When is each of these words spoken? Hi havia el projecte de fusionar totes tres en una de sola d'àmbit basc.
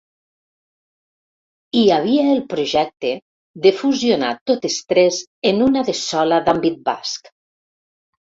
Hi 1.81 1.83
havia 1.97 2.23
el 2.35 2.41
projecte 2.53 3.11
de 3.67 3.73
fusionar 3.83 4.31
totes 4.53 4.79
tres 4.95 5.21
en 5.51 5.63
una 5.69 5.85
de 5.93 5.97
sola 6.01 6.41
d'àmbit 6.49 6.83
basc. 6.91 7.33